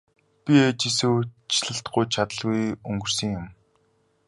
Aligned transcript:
Би 0.43 0.53
ээжээсээ 0.67 1.09
уучлалт 1.13 1.85
гуйж 1.93 2.09
чадалгүй 2.15 2.61
өнгөрсөн 2.89 3.29
юм. 3.39 3.45